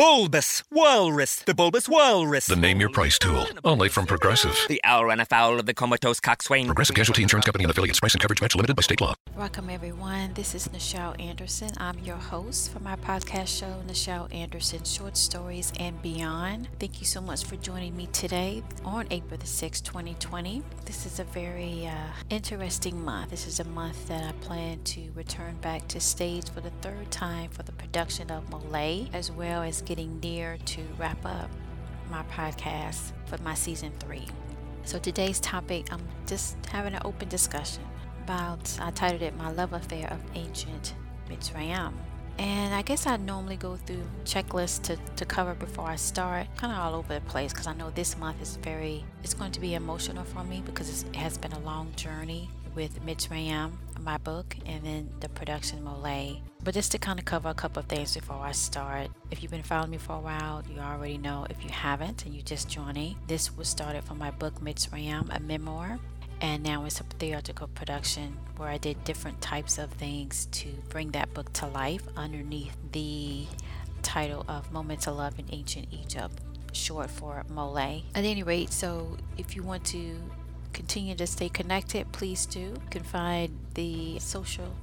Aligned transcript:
bulbous 0.00 0.64
Walrus, 0.70 1.40
the 1.40 1.52
Bulbous 1.52 1.86
Walrus. 1.86 2.46
The 2.46 2.56
Name 2.56 2.80
Your 2.80 2.88
Price 2.88 3.18
tool. 3.18 3.46
Only 3.66 3.90
from 3.90 4.06
Progressive. 4.06 4.56
The 4.66 4.80
owl 4.82 5.04
ran 5.04 5.20
afoul 5.20 5.60
of 5.60 5.66
the 5.66 5.74
comatose 5.74 6.20
coxswain. 6.20 6.64
Progressive 6.64 6.96
Casualty 6.96 7.22
Insurance 7.22 7.44
Company 7.44 7.64
and 7.64 7.70
affiliates. 7.70 8.00
Price 8.00 8.14
and 8.14 8.22
coverage 8.22 8.40
match 8.40 8.56
limited 8.56 8.74
by 8.76 8.80
state 8.80 9.02
law. 9.02 9.14
Welcome, 9.36 9.68
everyone. 9.68 10.32
This 10.32 10.54
is 10.54 10.68
Nichelle 10.68 11.20
Anderson. 11.20 11.68
I'm 11.76 11.98
your 11.98 12.16
host 12.16 12.72
for 12.72 12.80
my 12.80 12.96
podcast 12.96 13.48
show, 13.48 13.82
Nichelle 13.86 14.34
Anderson 14.34 14.84
Short 14.84 15.18
Stories 15.18 15.70
and 15.78 16.00
Beyond. 16.00 16.68
Thank 16.78 17.00
you 17.00 17.06
so 17.06 17.20
much 17.20 17.44
for 17.44 17.56
joining 17.56 17.94
me 17.94 18.06
today 18.06 18.62
on 18.86 19.06
April 19.10 19.38
the 19.38 19.44
6th, 19.44 19.82
2020. 19.82 20.62
This 20.86 21.04
is 21.04 21.20
a 21.20 21.24
very 21.24 21.86
uh, 21.86 21.94
interesting 22.30 23.04
month. 23.04 23.28
This 23.28 23.46
is 23.46 23.60
a 23.60 23.64
month 23.64 24.08
that 24.08 24.24
I 24.24 24.32
plan 24.44 24.82
to 24.84 25.10
return 25.14 25.56
back 25.56 25.88
to 25.88 26.00
stage 26.00 26.48
for 26.48 26.62
the 26.62 26.70
third 26.80 27.10
time 27.10 27.50
for 27.50 27.64
the 27.64 27.72
production 27.72 28.30
of 28.30 28.48
Molay, 28.48 29.10
as 29.12 29.30
well 29.30 29.62
as 29.62 29.82
getting 29.90 30.20
near 30.20 30.56
to 30.64 30.80
wrap 30.98 31.18
up 31.26 31.50
my 32.12 32.22
podcast 32.32 33.10
for 33.26 33.42
my 33.42 33.54
season 33.54 33.90
three. 33.98 34.24
So 34.84 35.00
today's 35.00 35.40
topic, 35.40 35.92
I'm 35.92 36.06
just 36.28 36.56
having 36.66 36.94
an 36.94 37.02
open 37.04 37.28
discussion 37.28 37.82
about, 38.22 38.78
I 38.80 38.92
titled 38.92 39.22
it 39.22 39.36
My 39.36 39.50
Love 39.50 39.72
Affair 39.72 40.06
of 40.12 40.20
Ancient 40.36 40.94
Mitzrayim. 41.28 41.92
And 42.38 42.72
I 42.72 42.82
guess 42.82 43.04
I 43.08 43.16
normally 43.16 43.56
go 43.56 43.74
through 43.74 44.04
checklists 44.24 44.80
to, 44.82 44.96
to 45.16 45.24
cover 45.24 45.54
before 45.54 45.88
I 45.88 45.96
start, 45.96 46.46
kind 46.56 46.72
of 46.72 46.78
all 46.78 46.94
over 46.94 47.14
the 47.14 47.20
place, 47.22 47.52
because 47.52 47.66
I 47.66 47.74
know 47.74 47.90
this 47.90 48.16
month 48.16 48.40
is 48.40 48.58
very, 48.62 49.04
it's 49.24 49.34
going 49.34 49.50
to 49.50 49.60
be 49.60 49.74
emotional 49.74 50.22
for 50.22 50.44
me 50.44 50.62
because 50.64 51.02
it 51.02 51.16
has 51.16 51.36
been 51.36 51.52
a 51.52 51.58
long 51.58 51.92
journey 51.96 52.48
with 52.74 53.04
Mitzrayim, 53.04 53.72
my 54.00 54.18
book, 54.18 54.56
and 54.66 54.84
then 54.84 55.10
the 55.20 55.28
production 55.28 55.82
Molay. 55.84 56.40
But 56.62 56.74
just 56.74 56.92
to 56.92 56.98
kind 56.98 57.18
of 57.18 57.24
cover 57.24 57.48
a 57.48 57.54
couple 57.54 57.80
of 57.80 57.86
things 57.86 58.14
before 58.14 58.36
I 58.36 58.52
start, 58.52 59.08
if 59.30 59.42
you've 59.42 59.50
been 59.50 59.62
following 59.62 59.90
me 59.90 59.98
for 59.98 60.16
a 60.16 60.20
while, 60.20 60.62
you 60.72 60.80
already 60.80 61.18
know. 61.18 61.46
If 61.48 61.64
you 61.64 61.70
haven't 61.70 62.26
and 62.26 62.34
you 62.34 62.42
just 62.42 62.68
joining, 62.68 63.16
this 63.26 63.56
was 63.56 63.68
started 63.68 64.04
from 64.04 64.18
my 64.18 64.30
book 64.30 64.60
Mitzrayim, 64.60 65.34
a 65.34 65.40
memoir 65.40 65.98
and 66.40 66.62
now 66.62 66.84
it's 66.84 67.00
a 67.00 67.04
theatrical 67.04 67.68
production 67.68 68.36
where 68.56 68.68
I 68.68 68.78
did 68.78 69.02
different 69.04 69.40
types 69.40 69.78
of 69.78 69.90
things 69.92 70.46
to 70.52 70.68
bring 70.88 71.10
that 71.10 71.32
book 71.34 71.52
to 71.54 71.66
life 71.66 72.02
underneath 72.16 72.76
the 72.92 73.46
title 74.02 74.44
of 74.48 74.72
Moments 74.72 75.06
of 75.06 75.16
Love 75.16 75.38
in 75.38 75.46
Ancient 75.50 75.88
Egypt, 75.90 76.40
short 76.72 77.10
for 77.10 77.44
Molay. 77.50 78.04
At 78.14 78.24
any 78.24 78.42
rate, 78.42 78.72
so 78.72 79.18
if 79.36 79.54
you 79.54 79.62
want 79.62 79.84
to 79.86 80.16
continue 80.72 81.14
to 81.16 81.26
stay 81.26 81.48
connected, 81.48 82.10
please 82.12 82.46
do. 82.46 82.60
You 82.60 82.76
can 82.90 83.02
find 83.02 83.58
the 83.74 84.18
social 84.18 84.74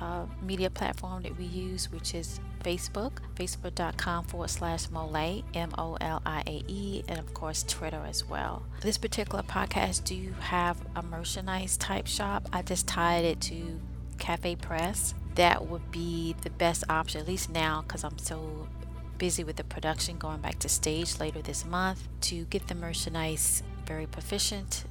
uh, 0.00 0.26
media 0.42 0.70
platform 0.70 1.22
that 1.22 1.38
we 1.38 1.44
use, 1.44 1.90
which 1.90 2.14
is 2.14 2.40
Facebook, 2.62 3.12
facebook.com 3.34 4.24
forward 4.24 4.50
slash 4.50 4.88
Molay, 4.88 5.44
M 5.54 5.70
O 5.78 5.96
L 6.00 6.20
I 6.26 6.42
A 6.46 6.64
E, 6.66 7.04
and 7.08 7.18
of 7.18 7.32
course 7.32 7.62
Twitter 7.62 8.04
as 8.06 8.28
well. 8.28 8.62
This 8.80 8.98
particular 8.98 9.42
podcast 9.42 10.04
do 10.04 10.34
have 10.40 10.76
a 10.96 11.02
merchandise 11.02 11.76
type 11.76 12.06
shop. 12.06 12.48
I 12.52 12.62
just 12.62 12.86
tied 12.88 13.24
it 13.24 13.40
to 13.42 13.80
Cafe 14.18 14.56
Press. 14.56 15.14
That 15.36 15.66
would 15.66 15.90
be 15.90 16.34
the 16.42 16.50
best 16.50 16.84
option, 16.88 17.20
at 17.20 17.28
least 17.28 17.50
now, 17.50 17.82
because 17.82 18.04
I'm 18.04 18.18
so 18.18 18.68
busy 19.18 19.44
with 19.44 19.56
the 19.56 19.64
production 19.64 20.18
going 20.18 20.40
back 20.40 20.58
to 20.58 20.68
stage 20.68 21.18
later 21.20 21.40
this 21.40 21.64
month 21.64 22.06
to 22.20 22.44
get 22.44 22.68
the 22.68 22.74
merchandise 22.74 23.62
very 23.86 24.06
proficient 24.06 24.84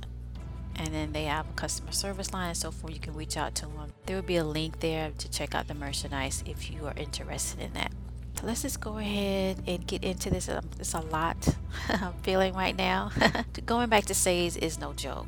and 0.75 0.94
then 0.94 1.13
they 1.13 1.25
have 1.25 1.50
a 1.50 1.53
customer 1.53 1.91
service 1.91 2.34
line 2.34 2.50
and 2.50 2.58
so 2.58 2.72
forth. 2.72 2.94
You 2.94 3.00
can 3.00 3.13
reach 3.13 3.38
out 3.38 3.56
to 3.56 3.62
them. 3.68 3.94
There 4.06 4.16
will 4.16 4.24
be 4.24 4.38
a 4.38 4.44
link 4.44 4.80
there 4.80 5.12
to 5.18 5.30
check 5.30 5.56
out 5.56 5.68
the 5.68 5.74
merchandise 5.74 6.44
if 6.46 6.72
you 6.72 6.86
are 6.86 6.94
interested 6.96 7.62
in 7.62 7.74
that. 7.74 7.91
So 8.40 8.47
let's 8.47 8.63
just 8.63 8.81
go 8.81 8.97
ahead 8.97 9.63
and 9.66 9.88
get 9.88 10.03
into 10.03 10.30
this. 10.30 10.50
Um, 10.50 10.69
It's 10.80 10.94
a 10.94 11.00
lot 11.00 11.38
I'm 11.90 12.13
feeling 12.24 12.53
right 12.53 12.75
now. 12.75 13.12
Going 13.66 13.90
back 13.90 14.06
to 14.06 14.13
stage 14.13 14.58
is 14.58 14.80
no 14.80 14.94
joke. 14.94 15.28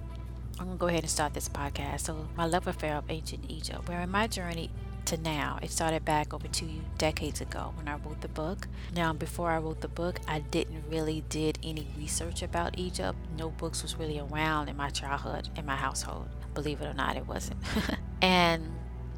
I'm 0.59 0.65
gonna 0.67 0.77
go 0.77 0.87
ahead 0.87 1.03
and 1.03 1.09
start 1.09 1.33
this 1.33 1.47
podcast. 1.47 2.01
So 2.01 2.27
my 2.35 2.45
love 2.45 2.67
affair 2.67 2.95
of 2.95 3.05
ancient 3.09 3.45
Egypt, 3.47 3.87
where 3.87 4.01
in 4.01 4.09
my 4.09 4.27
journey 4.27 4.71
to 5.07 5.17
now, 5.17 5.57
it 5.61 5.71
started 5.71 6.03
back 6.03 6.33
over 6.33 6.47
two 6.47 6.69
decades 6.97 7.41
ago 7.41 7.73
when 7.75 7.87
I 7.87 7.95
wrote 7.95 8.21
the 8.21 8.27
book. 8.27 8.67
Now, 8.93 9.13
before 9.13 9.51
I 9.51 9.57
wrote 9.57 9.81
the 9.81 9.87
book, 9.87 10.19
I 10.27 10.39
didn't 10.39 10.83
really 10.89 11.23
did 11.29 11.57
any 11.63 11.87
research 11.97 12.43
about 12.43 12.77
Egypt. 12.77 13.17
No 13.37 13.49
books 13.49 13.81
was 13.81 13.97
really 13.97 14.19
around 14.19 14.69
in 14.69 14.75
my 14.75 14.89
childhood, 14.89 15.49
in 15.55 15.65
my 15.65 15.75
household. 15.75 16.27
Believe 16.53 16.81
it 16.81 16.85
or 16.85 16.93
not, 16.93 17.15
it 17.15 17.25
wasn't. 17.25 17.59
and 18.21 18.63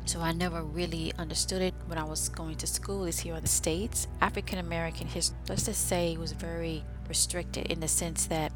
so 0.06 0.22
I 0.22 0.32
never 0.32 0.62
really 0.62 1.12
understood 1.18 1.62
it 1.62 1.74
when 1.88 1.98
I 1.98 2.04
was 2.04 2.30
going 2.30 2.56
to 2.58 2.68
school. 2.68 3.06
Is 3.06 3.20
here 3.20 3.36
in 3.36 3.42
the 3.42 3.48
states, 3.48 4.08
African 4.22 4.60
American 4.60 5.08
history. 5.08 5.38
Let's 5.48 5.66
just 5.66 5.88
say 5.88 6.18
was 6.18 6.34
very 6.34 6.84
restricted 7.08 7.68
in 7.68 7.80
the 7.80 7.88
sense 7.88 8.28
that 8.28 8.52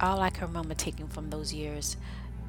all 0.00 0.20
I 0.20 0.30
can 0.30 0.48
remember 0.48 0.74
taking 0.74 1.06
from 1.06 1.30
those 1.30 1.54
years 1.54 1.96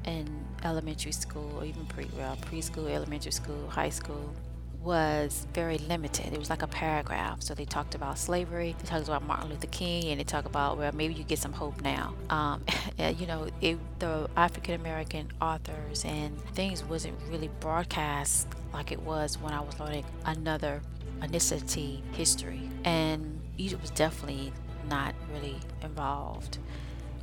in 0.06 0.28
elementary 0.64 1.12
school 1.12 1.58
or 1.58 1.64
even 1.64 1.86
pre 1.86 2.06
well, 2.16 2.36
preschool, 2.36 2.90
elementary 2.90 3.32
school, 3.32 3.68
high 3.68 3.90
school 3.90 4.34
was 4.82 5.46
very 5.54 5.78
limited. 5.78 6.32
It 6.32 6.38
was 6.38 6.50
like 6.50 6.62
a 6.62 6.66
paragraph. 6.66 7.42
So 7.42 7.54
they 7.54 7.64
talked 7.64 7.94
about 7.94 8.18
slavery, 8.18 8.76
they 8.78 8.86
talked 8.86 9.08
about 9.08 9.26
Martin 9.26 9.48
Luther 9.48 9.66
King, 9.68 10.10
and 10.10 10.20
they 10.20 10.24
talk 10.24 10.44
about 10.44 10.76
well 10.76 10.92
maybe 10.94 11.14
you 11.14 11.24
get 11.24 11.38
some 11.38 11.52
hope 11.52 11.80
now. 11.80 12.14
Um, 12.30 12.62
you 12.98 13.26
know, 13.26 13.48
it, 13.60 13.78
the 13.98 14.28
African 14.36 14.74
American 14.74 15.32
authors 15.40 16.04
and 16.04 16.38
things 16.54 16.84
wasn't 16.84 17.16
really 17.30 17.48
broadcast 17.60 18.48
like 18.72 18.92
it 18.92 19.00
was 19.00 19.38
when 19.38 19.52
I 19.52 19.60
was 19.60 19.78
learning 19.80 20.04
another 20.26 20.82
ethnicity 21.20 22.02
history, 22.14 22.68
and 22.84 23.40
Egypt 23.56 23.80
was 23.80 23.90
definitely 23.90 24.52
not 24.88 25.14
really 25.32 25.56
involved. 25.82 26.58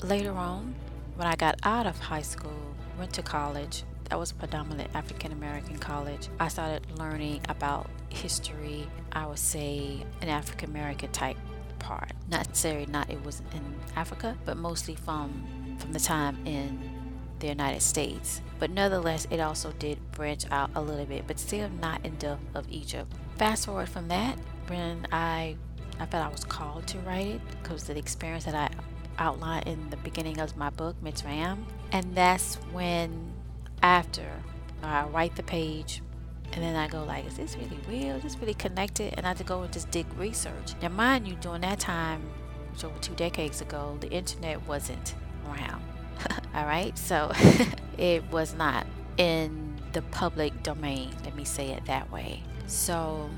Later 0.02 0.32
on, 0.32 0.74
when 1.16 1.28
I 1.28 1.36
got 1.36 1.60
out 1.64 1.86
of 1.86 1.98
high 2.00 2.22
school, 2.22 2.76
went 2.98 3.14
to 3.14 3.22
college, 3.22 3.84
that 4.06 4.20
was 4.20 4.32
a 4.32 4.36
predominant 4.36 4.90
African 4.94 5.32
American 5.32 5.78
college. 5.78 6.28
I 6.40 6.50
started 6.50 6.86
learning 6.98 7.42
about 7.48 7.90
history, 8.10 8.88
I 9.12 9.26
would 9.26 9.40
say 9.40 10.06
an 10.22 10.30
African 10.30 10.70
American 10.70 11.12
type 11.12 11.38
part. 11.80 12.12
Not 12.30 12.48
necessarily 12.48 12.86
not 12.88 13.10
it 13.10 13.24
was 13.26 13.42
in 13.56 13.64
Africa, 13.96 14.38
but 14.46 14.58
mostly 14.58 14.96
from 14.96 15.78
from 15.80 15.94
the 15.94 16.00
time 16.00 16.38
in 16.46 16.80
the 17.40 17.48
United 17.48 17.82
States. 17.82 18.42
But 18.60 18.70
nonetheless, 18.70 19.28
it 19.32 19.40
also 19.40 19.72
did 19.80 19.98
branch 20.12 20.46
out 20.52 20.70
a 20.76 20.82
little 20.82 21.06
bit, 21.06 21.26
but 21.26 21.40
still 21.40 21.70
not 21.82 22.06
in 22.06 22.16
depth 22.16 22.42
of 22.54 22.70
Egypt. 22.70 23.12
Fast 23.38 23.66
forward 23.66 23.90
from 23.90 24.08
that, 24.10 24.38
when 24.68 25.08
I 25.12 25.56
I 26.00 26.06
felt 26.06 26.26
I 26.26 26.30
was 26.30 26.44
called 26.44 26.88
to 26.88 26.98
write 27.00 27.28
it 27.28 27.42
because 27.50 27.88
of 27.88 27.96
the 27.96 28.00
experience 28.00 28.46
that 28.46 28.56
I 28.56 28.70
outlined 29.18 29.68
in 29.68 29.90
the 29.90 29.98
beginning 29.98 30.40
of 30.40 30.56
my 30.58 30.70
book, 30.70 30.96
Mitzrayim. 31.04 31.64
And 31.92 32.16
that's 32.16 32.56
when, 32.72 33.34
after 33.82 34.26
I 34.84 35.06
write 35.06 35.36
the 35.36 35.44
page, 35.44 36.02
and 36.54 36.64
then 36.64 36.76
I 36.76 36.88
go 36.88 37.04
like, 37.04 37.26
is 37.26 37.38
this 37.38 37.56
really 37.56 37.80
real? 37.88 38.16
Is 38.18 38.24
this 38.24 38.38
really 38.38 38.54
connected? 38.54 39.14
And 39.16 39.26
I 39.26 39.30
had 39.30 39.38
to 39.38 39.44
go 39.44 39.62
and 39.64 39.72
just 39.72 39.90
dig 39.92 40.06
research. 40.18 40.74
Now, 40.82 40.90
mind 40.90 41.28
you, 41.28 41.36
during 41.36 41.62
that 41.62 41.80
time, 41.80 42.22
which 42.72 42.84
over 42.84 42.98
two 43.00 43.14
decades 43.16 43.62
ago, 43.62 43.98
the 44.02 44.10
internet 44.12 44.66
wasn't 44.68 45.16
around. 45.48 45.84
All 46.56 46.66
right, 46.66 46.98
so 46.98 47.32
it 47.98 48.24
was 48.32 48.54
not 48.54 48.86
in 49.18 49.80
the 49.94 50.02
public 50.04 50.64
domain. 50.64 51.12
Let 51.24 51.36
me 51.36 51.46
say 51.46 51.70
it 51.70 51.86
that 51.86 52.12
way. 52.12 52.44
So 52.68 53.30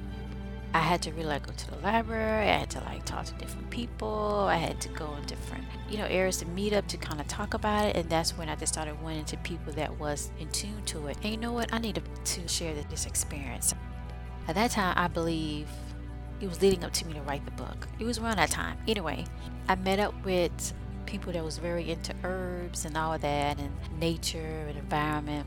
I 0.75 0.79
had 0.79 1.03
to 1.03 1.11
really 1.11 1.25
like 1.25 1.45
go 1.45 1.53
to 1.53 1.71
the 1.71 1.77
library. 1.77 2.49
I 2.49 2.57
had 2.57 2.69
to 2.71 2.79
like 2.81 3.05
talk 3.05 3.25
to 3.25 3.33
different 3.35 3.69
people. 3.69 4.45
I 4.49 4.55
had 4.55 4.81
to 4.81 4.89
go 4.89 5.13
in 5.15 5.25
different, 5.27 5.63
you 5.87 5.97
know, 5.97 6.05
areas 6.05 6.37
to 6.37 6.47
meet 6.47 6.73
up 6.73 6.87
to 6.87 6.97
kind 6.97 7.21
of 7.21 7.27
talk 7.27 7.53
about 7.53 7.85
it. 7.85 7.95
And 7.95 8.09
that's 8.09 8.35
when 8.37 8.49
I 8.49 8.55
just 8.55 8.73
started 8.73 8.95
running 9.03 9.25
to 9.25 9.37
people 9.37 9.71
that 9.73 9.99
was 9.99 10.31
in 10.39 10.49
tune 10.49 10.81
to 10.87 11.07
it. 11.07 11.17
And 11.21 11.31
you 11.31 11.37
know 11.37 11.53
what? 11.53 11.71
I 11.71 11.77
needed 11.77 12.03
to 12.25 12.47
share 12.47 12.73
this 12.89 13.05
experience. 13.05 13.75
At 14.47 14.55
that 14.55 14.71
time, 14.71 14.95
I 14.97 15.07
believe 15.07 15.67
it 16.41 16.47
was 16.47 16.61
leading 16.61 16.83
up 16.83 16.91
to 16.93 17.05
me 17.05 17.13
to 17.13 17.21
write 17.21 17.45
the 17.45 17.51
book. 17.51 17.87
It 17.99 18.05
was 18.05 18.17
around 18.17 18.37
that 18.37 18.49
time. 18.49 18.77
Anyway, 18.87 19.25
I 19.69 19.75
met 19.75 19.99
up 19.99 20.13
with 20.25 20.73
people 21.05 21.31
that 21.33 21.43
was 21.43 21.59
very 21.59 21.91
into 21.91 22.15
herbs 22.23 22.85
and 22.85 22.97
all 22.97 23.13
of 23.13 23.21
that 23.21 23.59
and 23.59 23.71
nature 23.99 24.65
and 24.67 24.77
environment. 24.77 25.45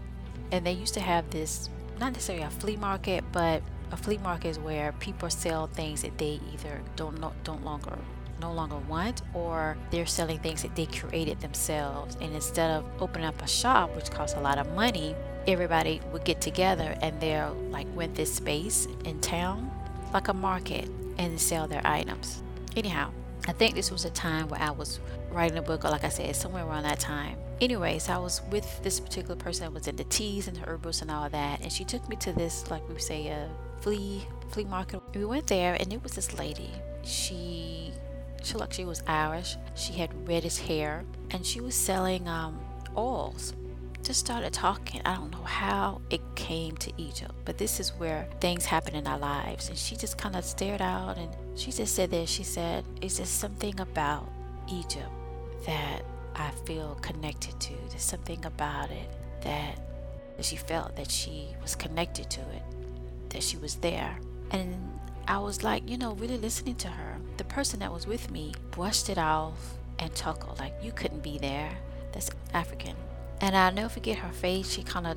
And 0.53 0.65
they 0.65 0.73
used 0.73 0.95
to 0.95 1.01
have 1.01 1.29
this 1.31 1.69
not 1.99 2.13
necessarily 2.13 2.45
a 2.45 2.51
flea 2.51 2.77
market, 2.77 3.25
but 3.33 3.63
a 3.93 3.97
flea 3.97 4.19
market 4.19 4.49
is 4.49 4.59
where 4.59 4.93
people 4.93 5.31
sell 5.31 5.67
things 5.69 6.03
that 6.03 6.19
they 6.19 6.41
either 6.53 6.81
don't 6.97 7.21
no, 7.21 7.33
don't 7.45 7.65
longer 7.65 7.97
no 8.41 8.53
longer 8.53 8.77
want 8.89 9.23
or 9.33 9.79
they're 9.91 10.05
selling 10.07 10.39
things 10.41 10.63
that 10.63 10.77
they 10.77 10.85
created 10.85 11.41
themselves. 11.41 12.17
And 12.21 12.35
instead 12.35 12.71
of 12.71 12.85
opening 13.01 13.27
up 13.27 13.41
a 13.43 13.47
shop 13.47 13.95
which 13.97 14.11
costs 14.11 14.37
a 14.37 14.41
lot 14.41 14.59
of 14.59 14.71
money 14.75 15.15
everybody 15.47 16.01
would 16.13 16.25
get 16.25 16.41
together 16.41 16.97
and 17.01 17.19
they'll 17.21 17.55
like 17.71 17.87
rent 17.95 18.15
this 18.15 18.35
space 18.35 18.89
in 19.05 19.21
town 19.21 19.71
like 20.13 20.29
a 20.29 20.35
market 20.35 20.91
and 21.19 21.41
sell 21.41 21.67
their 21.67 21.87
items. 21.87 22.43
Anyhow 22.77 23.11
i 23.47 23.53
think 23.53 23.75
this 23.75 23.91
was 23.91 24.05
a 24.05 24.11
time 24.11 24.49
where 24.49 24.61
i 24.61 24.71
was 24.71 25.01
writing 25.31 25.59
a 25.59 25.63
book 25.63 25.85
or 25.85 25.91
like 25.91 26.05
i 26.05 26.09
said 26.09 26.35
somewhere 26.35 26.65
around 26.65 26.83
that 26.83 27.01
time 27.01 27.37
anyways, 27.61 28.09
I 28.09 28.19
was 28.19 28.43
with 28.51 28.83
this 28.83 29.01
particular 29.01 29.37
person 29.37 29.65
that 29.65 29.73
was 29.73 29.89
into 29.89 30.05
teas 30.05 30.49
and 30.49 30.57
herbals 30.57 31.03
and 31.03 31.11
all 31.11 31.29
that, 31.29 31.61
and 31.61 31.73
she 31.73 31.85
took 31.85 32.09
me 32.09 32.17
to 32.17 32.33
this, 32.33 32.71
like 32.71 32.87
we 32.89 32.99
say, 32.99 33.29
a 33.29 33.49
flea 33.81 34.27
flea 34.51 34.65
market. 34.65 35.01
We 35.15 35.25
went 35.25 35.47
there, 35.47 35.77
and 35.79 35.93
it 35.93 36.03
was 36.03 36.13
this 36.13 36.39
lady. 36.39 36.71
She 37.03 37.93
she 38.43 38.55
looked 38.55 38.75
she 38.75 38.85
was 38.85 39.03
Irish. 39.07 39.57
She 39.75 39.95
had 39.95 40.29
reddish 40.29 40.59
hair, 40.59 41.05
and 41.31 41.45
she 41.45 41.61
was 41.61 41.75
selling 41.75 42.29
um, 42.29 42.59
oils. 42.97 43.55
Just 44.07 44.21
started 44.21 44.53
talking. 44.53 45.01
I 45.05 45.17
don't 45.17 45.33
know 45.33 45.43
how 45.43 46.01
it 46.11 46.21
came 46.37 46.77
to 46.77 46.93
Egypt, 46.97 47.35
but 47.45 47.59
this 47.59 47.81
is 47.81 47.91
where 47.99 48.29
things 48.41 48.65
happen 48.65 48.95
in 48.95 49.05
our 49.09 49.19
lives. 49.19 49.69
And 49.69 49.77
she 49.77 49.97
just 49.97 50.17
kind 50.17 50.37
of 50.37 50.45
stared 50.45 50.81
out, 50.81 51.19
and 51.19 51.29
she 51.59 51.73
just 51.73 51.97
said 51.97 52.11
this. 52.11 52.31
She 52.31 52.45
said, 52.45 52.85
"Is 53.03 53.17
there 53.17 53.27
something 53.27 53.81
about 53.81 54.29
Egypt 54.69 55.11
that 55.67 56.03
I 56.35 56.51
feel 56.67 56.97
connected 57.01 57.59
to. 57.61 57.73
There's 57.89 58.03
something 58.03 58.45
about 58.45 58.91
it 58.91 59.09
that 59.43 59.79
she 60.41 60.57
felt 60.57 60.97
that 60.97 61.11
she 61.11 61.49
was 61.63 61.75
connected 61.75 62.29
to 62.31 62.41
it, 62.41 62.63
that 63.31 63.43
she 63.43 63.57
was 63.57 63.77
there. 63.77 64.19
And 64.51 64.99
I 65.27 65.39
was 65.39 65.65
like, 65.65 65.89
you 65.89 65.97
know, 65.97 66.13
really 66.13 66.37
listening 66.39 66.77
to 66.77 66.89
her. 66.89 67.17
The 67.39 67.45
person 67.45 67.81
that 67.81 67.93
was 67.93 68.07
with 68.07 68.31
me 68.31 68.55
brushed 68.71 69.09
it 69.09 69.19
off 69.19 69.75
and 69.99 70.15
chuckled, 70.15 70.59
like, 70.59 70.75
you 70.83 70.93
couldn't 70.93 71.23
be 71.23 71.39
there. 71.39 71.73
That's 72.13 72.31
African. 72.53 72.97
And 73.41 73.57
I'll 73.57 73.73
never 73.73 73.89
forget 73.89 74.19
her 74.19 74.33
face. 74.33 74.71
She 74.71 74.83
kind 74.83 75.07
of 75.07 75.17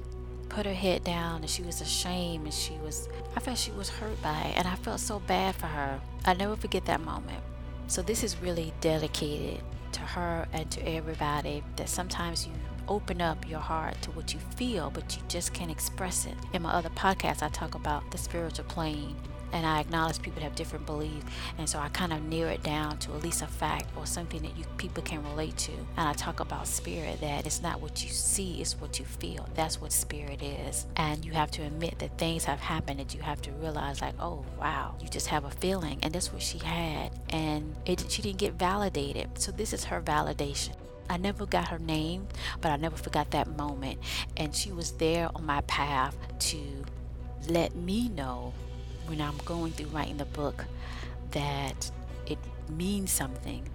put 0.50 0.66
her 0.66 0.74
head 0.74 1.04
down 1.04 1.42
and 1.42 1.50
she 1.50 1.62
was 1.62 1.80
ashamed 1.80 2.46
and 2.46 2.54
she 2.54 2.74
was, 2.84 3.08
I 3.36 3.40
felt 3.40 3.58
she 3.58 3.72
was 3.72 3.90
hurt 3.90 4.22
by 4.22 4.40
it. 4.42 4.58
And 4.58 4.68
I 4.68 4.76
felt 4.76 5.00
so 5.00 5.20
bad 5.20 5.56
for 5.56 5.68
her. 5.68 6.00
i 6.26 6.34
never 6.34 6.56
forget 6.56 6.86
that 6.86 7.02
moment. 7.02 7.42
So 7.88 8.02
this 8.02 8.24
is 8.24 8.38
really 8.38 8.74
dedicated 8.82 9.64
to 9.94 10.02
her 10.02 10.48
and 10.54 10.70
to 10.72 10.88
everybody 10.88 11.64
that 11.76 11.90
sometimes 11.90 12.46
you 12.46 12.54
open 12.88 13.22
up 13.22 13.48
your 13.48 13.60
heart 13.60 14.02
to 14.02 14.12
what 14.12 14.34
you 14.34 14.40
feel, 14.56 14.90
but 14.90 15.16
you 15.16 15.22
just 15.28 15.54
can't 15.54 15.72
express 15.72 16.26
it. 16.26 16.36
In 16.54 16.64
my 16.64 16.72
other 16.72 16.90
podcast, 16.90 17.44
I 17.44 17.50
talk 17.50 17.76
about 17.76 18.12
the 18.12 18.18
spiritual 18.18 18.66
plane 18.66 19.16
and 19.52 19.66
I 19.66 19.80
acknowledge 19.80 20.22
people 20.22 20.42
have 20.42 20.56
different 20.56 20.86
beliefs, 20.86 21.26
and 21.58 21.70
so 21.70 21.80
I 21.80 21.90
kind 21.90 22.14
of 22.14 22.22
narrow 22.24 22.52
it 22.52 22.64
down 22.64 22.98
to 23.00 23.14
at 23.14 23.24
least 23.24 23.42
a 23.42 23.48
fact 23.48 23.90
or 23.96 24.06
something 24.06 24.42
that 24.42 24.58
you 24.58 24.66
people 24.78 25.04
can 25.04 25.24
relate 25.24 25.58
to. 25.58 25.72
And 25.98 26.08
I 26.08 26.14
talk 26.14 26.40
about 26.40 26.68
spirit 26.68 27.22
that 27.22 27.46
it's 27.46 27.62
not 27.62 27.82
what 27.82 28.04
you 28.04 28.10
see, 28.10 28.62
it's 28.62 28.80
what 28.80 29.00
you 29.00 29.06
feel. 29.06 29.48
That's 29.56 29.82
what 29.82 29.92
spirit 29.92 30.42
is. 30.42 30.86
And 30.96 31.24
you 31.26 31.32
have 31.34 31.52
to 31.52 31.64
admit 31.64 32.00
that 32.00 32.18
things 32.18 32.46
have 32.46 32.60
happened 32.60 33.00
that 33.00 33.14
you 33.14 33.22
have 33.22 33.42
to 33.44 33.52
realize, 33.54 34.02
like, 34.02 34.16
oh 34.20 34.46
wow, 34.60 34.96
you 35.02 35.08
just 35.08 35.28
have 35.28 35.46
a 35.46 35.52
feeling, 35.52 36.00
and 36.04 36.14
that's 36.14 36.32
what 36.32 36.42
she 36.42 36.60
had, 36.60 37.12
and 37.30 37.76
it 37.86 38.06
she 38.10 38.22
didn't 38.22 38.40
get 38.40 38.54
validated. 38.54 39.38
So 39.38 39.52
this 39.52 39.74
is 39.74 39.86
her 39.86 40.02
validation. 40.02 40.76
I 41.10 41.18
never 41.18 41.48
got 41.48 41.70
her 41.70 41.80
name, 41.80 42.28
but 42.62 42.72
I 42.72 42.76
never 42.76 42.96
forgot 42.96 43.32
that 43.32 43.58
moment. 43.58 44.00
And 44.38 44.56
she 44.56 44.72
was 44.72 44.92
there 44.92 45.30
on 45.34 45.44
my 45.44 45.62
path 45.62 46.16
to 46.40 46.60
let 47.48 47.76
me 47.76 48.10
know 48.10 48.54
when 49.10 49.20
I'm 49.20 49.38
going 49.44 49.72
through 49.72 49.88
writing 49.88 50.18
the 50.18 50.26
book 50.26 50.66
that 51.32 51.92
it 52.28 52.38
means 52.70 53.12
something, 53.12 53.68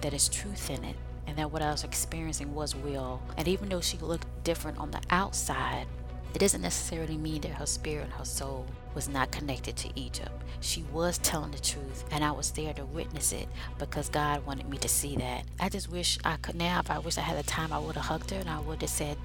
that 0.00 0.14
is 0.14 0.28
truth 0.28 0.70
in 0.70 0.84
it, 0.84 0.94
and 1.26 1.36
that 1.36 1.50
what 1.50 1.62
I 1.62 1.72
was 1.72 1.82
experiencing 1.82 2.54
was 2.54 2.76
real. 2.76 3.20
And 3.36 3.48
even 3.48 3.68
though 3.68 3.80
she 3.80 3.98
looked 3.98 4.26
different 4.44 4.78
on 4.78 4.92
the 4.92 5.00
outside, 5.10 5.86
it 6.32 6.38
doesn't 6.38 6.62
necessarily 6.62 7.16
mean 7.16 7.40
that 7.40 7.52
her 7.52 7.66
spirit 7.66 8.04
and 8.04 8.12
her 8.12 8.24
soul 8.24 8.66
was 8.94 9.08
not 9.08 9.32
connected 9.32 9.76
to 9.76 9.90
Egypt. 9.96 10.30
She 10.60 10.82
was 10.92 11.18
telling 11.18 11.50
the 11.50 11.58
truth, 11.58 12.04
and 12.10 12.22
I 12.22 12.30
was 12.30 12.50
there 12.52 12.72
to 12.74 12.84
witness 12.84 13.32
it 13.32 13.48
because 13.78 14.08
God 14.08 14.46
wanted 14.46 14.68
me 14.68 14.78
to 14.78 14.88
see 14.88 15.16
that. 15.16 15.44
I 15.58 15.68
just 15.68 15.90
wish 15.90 16.18
I 16.24 16.36
could 16.36 16.54
now, 16.54 16.80
if 16.80 16.90
I 16.90 16.98
wish 16.98 17.18
I 17.18 17.22
had 17.22 17.38
the 17.38 17.42
time, 17.42 17.72
I 17.72 17.78
would 17.78 17.96
have 17.96 18.04
hugged 18.04 18.30
her 18.30 18.38
and 18.38 18.50
I 18.50 18.60
would 18.60 18.80
have 18.82 18.90
said, 18.90 19.16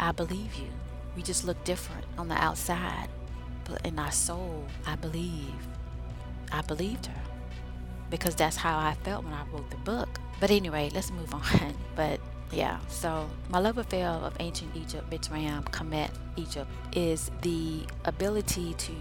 I 0.00 0.12
believe 0.12 0.54
you. 0.54 0.68
We 1.16 1.22
just 1.22 1.44
look 1.44 1.62
different 1.64 2.04
on 2.16 2.28
the 2.28 2.36
outside, 2.36 3.08
in 3.84 3.98
our 3.98 4.10
soul, 4.10 4.64
I 4.86 4.96
believe. 4.96 5.54
I 6.52 6.62
believed 6.62 7.06
her 7.06 7.20
because 8.10 8.34
that's 8.34 8.56
how 8.56 8.78
I 8.78 8.94
felt 9.04 9.24
when 9.24 9.34
I 9.34 9.44
wrote 9.52 9.70
the 9.70 9.76
book. 9.78 10.08
But 10.40 10.50
anyway, 10.50 10.90
let's 10.94 11.10
move 11.10 11.32
on. 11.34 11.74
but 11.94 12.20
yeah, 12.50 12.78
so 12.88 13.28
my 13.50 13.58
love 13.58 13.78
affair 13.78 14.08
of 14.08 14.34
ancient 14.40 14.74
Egypt, 14.74 15.10
Mitzrayim, 15.10 15.64
Kemet, 15.64 16.10
Egypt, 16.36 16.70
is 16.92 17.30
the 17.42 17.82
ability 18.04 18.74
to 18.74 18.92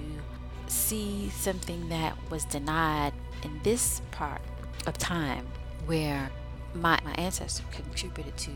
see 0.68 1.30
something 1.30 1.88
that 1.90 2.16
was 2.30 2.44
denied 2.46 3.14
in 3.44 3.60
this 3.64 4.02
part 4.12 4.42
of 4.86 4.98
time 4.98 5.48
where 5.86 6.30
my, 6.74 7.00
my 7.06 7.14
ancestors 7.14 7.66
contributed 7.72 8.36
to 8.38 8.52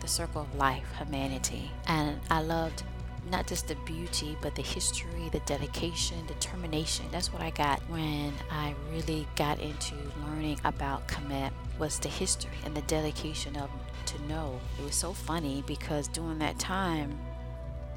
the 0.00 0.08
circle 0.08 0.42
of 0.42 0.54
life, 0.56 0.84
humanity. 0.96 1.70
And 1.86 2.18
I 2.30 2.40
loved 2.40 2.82
not 3.30 3.46
just 3.46 3.68
the 3.68 3.76
beauty, 3.86 4.36
but 4.40 4.54
the 4.54 4.62
history, 4.62 5.28
the 5.30 5.40
dedication, 5.40 6.24
determination. 6.26 7.06
That's 7.10 7.32
what 7.32 7.42
I 7.42 7.50
got 7.50 7.80
when 7.88 8.32
I 8.50 8.74
really 8.92 9.26
got 9.36 9.60
into 9.60 9.94
learning 10.26 10.60
about 10.64 11.06
Kemet 11.08 11.52
was 11.78 11.98
the 11.98 12.08
history 12.08 12.50
and 12.64 12.74
the 12.74 12.82
dedication 12.82 13.56
of 13.56 13.70
to 14.06 14.22
know. 14.22 14.60
It 14.78 14.84
was 14.84 14.94
so 14.94 15.12
funny 15.12 15.62
because 15.66 16.08
during 16.08 16.38
that 16.40 16.58
time, 16.58 17.18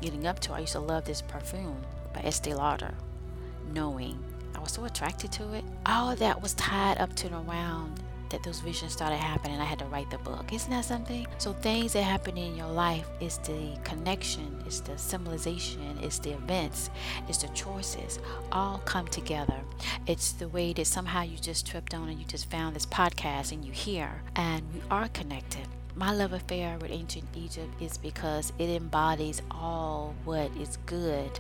getting 0.02 0.28
up 0.28 0.40
to, 0.42 0.54
I 0.54 0.60
used 0.60 0.74
to 0.74 0.80
love 0.80 1.06
this 1.06 1.22
perfume 1.22 1.82
by 2.14 2.22
Estee 2.22 2.54
Lauder, 2.54 2.94
knowing 3.74 4.24
I 4.56 4.60
was 4.60 4.72
so 4.72 4.86
attracted 4.86 5.32
to 5.34 5.54
it. 5.54 5.66
All 5.86 6.16
that 6.16 6.42
was 6.42 6.54
tied 6.54 6.98
up 7.00 7.16
to 7.18 7.28
and 7.28 7.50
around 7.50 8.00
that 8.30 8.44
those 8.44 8.60
visions 8.60 8.94
started 8.94 9.18
happening, 9.18 9.60
I 9.60 9.66
had 9.66 9.80
to 9.80 9.86
write 9.86 10.10
the 10.10 10.18
book. 10.20 10.52
Isn't 10.52 10.70
that 10.72 10.86
something? 10.86 11.28
So 11.38 11.54
things 11.54 11.94
that 11.94 12.04
happen 12.04 12.38
in 12.38 12.56
your 12.56 12.68
life 12.68 13.08
is 13.20 13.38
the 13.40 13.78
connection, 13.84 14.64
it's 14.66 14.80
the 14.80 14.98
symbolization, 14.98 15.98
it's 16.02 16.20
the 16.20 16.32
events, 16.32 16.90
it's 17.28 17.40
the 17.40 17.48
choices, 17.50 18.20
all 18.52 18.80
come 18.86 19.08
together. 19.08 19.60
It's 20.08 20.34
the 20.34 20.48
way 20.48 20.74
that 20.74 20.88
somehow 20.88 21.24
you 21.24 21.38
just 21.38 21.66
tripped 21.66 21.94
on 21.94 22.10
and 22.10 22.20
you 22.20 22.26
just 22.26 22.50
found 22.50 22.76
this 22.76 22.86
podcast 22.86 23.52
and 23.52 23.64
you 23.64 23.72
hear, 23.72 24.22
and 24.36 24.64
we 24.74 24.82
are 24.92 25.08
connected. 25.10 25.68
My 25.96 26.14
love 26.14 26.34
affair 26.34 26.78
with 26.80 26.92
ancient 26.92 27.26
Egypt 27.36 27.82
is 27.82 27.98
because 27.98 28.52
it 28.60 28.70
embodies 28.70 29.42
all 29.50 30.14
what 30.26 30.52
is 30.58 30.78
good 30.86 31.40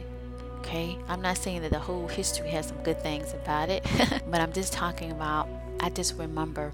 okay? 0.65 0.97
I'm 1.07 1.21
not 1.21 1.37
saying 1.37 1.61
that 1.61 1.71
the 1.71 1.79
whole 1.79 2.07
history 2.07 2.49
has 2.49 2.67
some 2.67 2.77
good 2.77 2.99
things 3.01 3.33
about 3.33 3.69
it, 3.69 3.85
but 4.31 4.41
I'm 4.41 4.51
just 4.51 4.73
talking 4.73 5.11
about 5.11 5.47
I 5.85 5.89
just 5.89 6.17
remember 6.17 6.73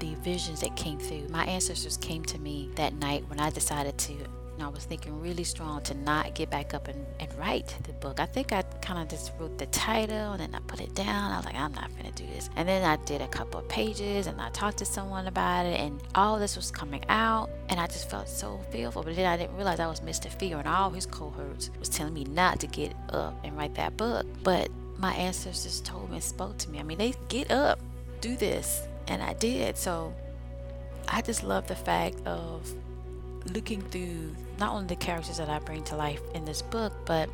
the 0.00 0.14
visions 0.16 0.60
that 0.60 0.76
came 0.76 0.98
through. 0.98 1.28
My 1.30 1.46
ancestors 1.46 1.96
came 1.96 2.22
to 2.26 2.38
me 2.38 2.68
that 2.74 2.92
night 2.92 3.24
when 3.28 3.40
I 3.40 3.48
decided 3.48 3.96
to, 3.96 4.12
and 4.12 4.62
I 4.62 4.68
was 4.68 4.84
thinking 4.84 5.18
really 5.18 5.44
strong 5.44 5.80
to 5.84 5.94
not 5.94 6.34
get 6.34 6.50
back 6.50 6.74
up 6.74 6.88
and, 6.88 7.06
and 7.20 7.34
write 7.38 7.74
the 7.84 7.94
book. 7.94 8.20
I 8.20 8.26
think 8.26 8.52
I 8.52 8.60
kind 8.82 9.00
of 9.00 9.08
just 9.08 9.32
wrote 9.40 9.56
the 9.56 9.64
title 9.68 10.32
and 10.32 10.40
then 10.40 10.54
I 10.54 10.58
put 10.66 10.82
it 10.82 10.94
down. 10.94 11.32
I 11.32 11.38
was 11.38 11.46
like, 11.46 11.54
I'm 11.54 11.72
not 11.72 11.90
going 11.92 12.12
to 12.12 12.22
do 12.22 12.28
this. 12.34 12.50
And 12.54 12.68
then 12.68 12.84
I 12.84 13.02
did 13.06 13.22
a 13.22 13.28
couple 13.28 13.60
of 13.60 13.68
pages 13.70 14.26
and 14.26 14.38
I 14.42 14.50
talked 14.50 14.76
to 14.78 14.84
someone 14.84 15.26
about 15.26 15.64
it, 15.64 15.80
and 15.80 15.98
all 16.14 16.38
this 16.38 16.54
was 16.54 16.70
coming 16.70 17.06
out, 17.08 17.48
and 17.70 17.80
I 17.80 17.86
just 17.86 18.10
felt 18.10 18.28
so 18.28 18.60
fearful. 18.70 19.04
But 19.04 19.16
then 19.16 19.24
I 19.24 19.38
didn't 19.38 19.56
realize 19.56 19.80
I 19.80 19.86
was 19.86 20.00
Mr. 20.00 20.30
Fear, 20.30 20.58
and 20.58 20.68
all 20.68 20.90
his 20.90 21.06
cohorts 21.06 21.70
was 21.78 21.88
telling 21.88 22.12
me 22.12 22.24
not 22.24 22.60
to 22.60 22.66
get 22.66 22.92
up 23.08 23.42
and 23.42 23.56
write 23.56 23.74
that 23.76 23.96
book. 23.96 24.26
But 24.42 24.68
my 24.98 25.14
ancestors 25.14 25.80
told 25.80 26.10
me 26.10 26.16
and 26.16 26.24
spoke 26.24 26.58
to 26.58 26.68
me. 26.68 26.78
I 26.78 26.82
mean, 26.82 26.98
they 26.98 27.14
get 27.30 27.50
up 27.50 27.78
do 28.20 28.36
this. 28.36 28.86
And 29.06 29.22
I 29.22 29.32
did. 29.34 29.76
So 29.76 30.12
I 31.08 31.22
just 31.22 31.42
love 31.42 31.66
the 31.66 31.76
fact 31.76 32.26
of 32.26 32.74
looking 33.54 33.80
through 33.82 34.34
not 34.58 34.74
only 34.74 34.86
the 34.86 34.96
characters 34.96 35.38
that 35.38 35.48
I 35.48 35.58
bring 35.60 35.82
to 35.84 35.96
life 35.96 36.20
in 36.34 36.44
this 36.44 36.62
book, 36.62 36.92
but 37.06 37.30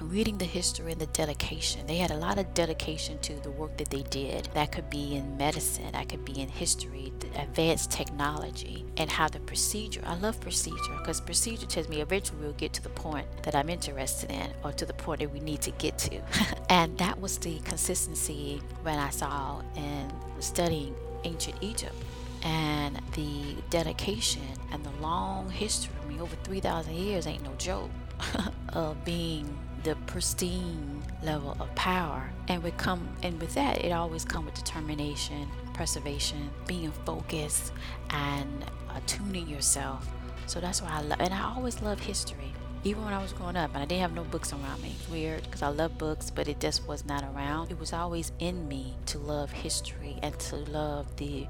reading 0.00 0.38
the 0.38 0.44
history 0.44 0.92
and 0.92 1.00
the 1.00 1.06
dedication. 1.06 1.86
They 1.86 1.96
had 1.96 2.10
a 2.10 2.16
lot 2.16 2.38
of 2.38 2.52
dedication 2.54 3.18
to 3.20 3.34
the 3.40 3.50
work 3.50 3.76
that 3.78 3.90
they 3.90 4.02
did. 4.02 4.48
That 4.54 4.72
could 4.72 4.90
be 4.90 5.16
in 5.16 5.36
medicine, 5.36 5.92
that 5.92 6.08
could 6.08 6.24
be 6.24 6.40
in 6.40 6.48
history, 6.48 7.12
advanced 7.36 7.90
technology, 7.90 8.84
and 8.96 9.10
how 9.10 9.28
the 9.28 9.40
procedure. 9.40 10.02
I 10.04 10.16
love 10.16 10.40
procedure 10.40 10.96
because 10.98 11.20
procedure 11.20 11.66
tells 11.66 11.88
me 11.88 12.00
eventually 12.00 12.40
we'll 12.40 12.52
get 12.52 12.72
to 12.74 12.82
the 12.82 12.90
point 12.90 13.26
that 13.42 13.54
I'm 13.54 13.68
interested 13.68 14.30
in 14.30 14.50
or 14.62 14.72
to 14.72 14.86
the 14.86 14.94
point 14.94 15.20
that 15.20 15.32
we 15.32 15.40
need 15.40 15.62
to 15.62 15.70
get 15.72 15.98
to. 15.98 16.20
and 16.70 16.96
that 16.98 17.20
was 17.20 17.38
the 17.38 17.58
consistency 17.60 18.60
when 18.82 18.98
I 18.98 19.10
saw 19.10 19.62
in 19.76 20.12
studying 20.40 20.94
ancient 21.24 21.56
Egypt 21.60 21.94
and 22.42 23.00
the 23.12 23.56
dedication 23.70 24.42
and 24.72 24.84
the 24.84 24.90
long 25.00 25.50
history. 25.50 25.92
I 26.04 26.08
mean, 26.08 26.20
over 26.20 26.36
3,000 26.44 26.94
years 26.94 27.26
ain't 27.26 27.42
no 27.42 27.52
joke 27.58 27.90
of 28.70 29.04
being 29.04 29.56
the 29.82 29.94
pristine 30.06 31.02
level 31.22 31.56
of 31.60 31.74
power. 31.74 32.30
And 32.48 32.62
would 32.62 32.76
come 32.76 33.08
and 33.22 33.40
with 33.40 33.54
that 33.54 33.84
it 33.84 33.90
always 33.90 34.24
come 34.24 34.44
with 34.44 34.54
determination 34.54 35.48
preservation 35.74 36.50
being 36.66 36.90
focused 37.04 37.72
and 38.10 38.64
uh, 38.88 39.00
tuning 39.06 39.48
yourself. 39.48 40.08
So 40.46 40.60
that's 40.60 40.80
why 40.80 40.90
i 40.90 41.00
love 41.02 41.20
and 41.20 41.34
i 41.34 41.52
always 41.54 41.82
love 41.82 41.98
history 41.98 42.54
even 42.86 43.04
when 43.04 43.12
I 43.12 43.20
was 43.20 43.32
growing 43.32 43.56
up 43.56 43.70
and 43.74 43.82
I 43.82 43.84
didn't 43.84 44.02
have 44.02 44.14
no 44.14 44.22
books 44.22 44.52
around 44.52 44.80
me. 44.80 44.94
It's 44.96 45.10
weird 45.10 45.42
because 45.42 45.60
I 45.60 45.68
love 45.68 45.98
books, 45.98 46.30
but 46.30 46.46
it 46.46 46.60
just 46.60 46.86
was 46.86 47.04
not 47.04 47.24
around. 47.24 47.72
It 47.72 47.80
was 47.80 47.92
always 47.92 48.30
in 48.38 48.68
me 48.68 48.94
to 49.06 49.18
love 49.18 49.50
history 49.50 50.16
and 50.22 50.38
to 50.38 50.56
love 50.56 51.16
the 51.16 51.48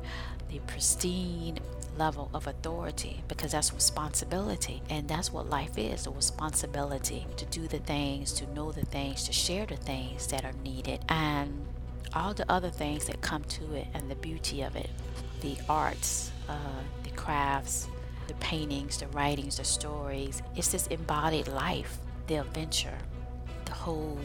the 0.49 0.61
pristine 0.61 1.59
level 1.99 2.31
of 2.33 2.47
authority 2.47 3.21
because 3.27 3.53
that's 3.53 3.75
responsibility 3.75 4.81
and 4.89 5.09
that's 5.09 5.33
what 5.33 5.51
life 5.51 5.77
is 5.77 6.07
a 6.07 6.11
responsibility 6.11 7.27
to 7.37 7.45
do 7.47 7.67
the 7.67 7.79
things 7.81 8.33
to 8.33 8.47
know 8.55 8.71
the 8.71 8.85
things 8.87 9.25
to 9.25 9.33
share 9.33 9.67
the 9.67 9.77
things 9.77 10.29
that 10.29 10.45
are 10.45 10.53
needed 10.63 11.01
and 11.09 11.67
all 12.15 12.33
the 12.33 12.49
other 12.51 12.71
things 12.71 13.07
that 13.07 13.21
come 13.23 13.43
to 13.45 13.75
it 13.75 13.89
and 13.93 14.09
the 14.09 14.15
beauty 14.17 14.63
of 14.63 14.77
it 14.77 14.89
the 15.41 15.57
arts 15.69 16.31
uh, 16.49 16.81
the 17.03 17.11
crafts 17.11 17.89
the 18.29 18.35
paintings 18.35 18.99
the 18.99 19.07
writings 19.09 19.57
the 19.59 19.65
stories. 19.65 20.43
It's 20.55 20.73
this 20.73 20.87
embodied 20.89 21.49
life 21.49 21.99
the 22.27 22.37
adventure 22.37 22.99
the 23.67 23.73
whole 23.73 24.19